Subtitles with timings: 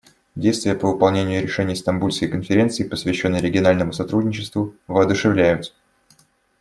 [0.35, 5.75] Действия по выполнению решений Стамбульской конференции, посвященной региональному сотрудничеству, воодушевляют.